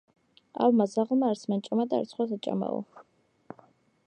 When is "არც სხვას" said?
2.01-2.35